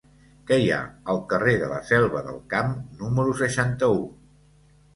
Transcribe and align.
Què 0.51 0.55
hi 0.61 0.71
ha 0.75 0.79
al 1.13 1.21
carrer 1.33 1.53
de 1.65 1.67
la 1.75 1.77
Selva 1.91 2.25
del 2.31 2.41
Camp 2.55 2.73
número 3.05 3.39
seixanta-u? 3.45 4.05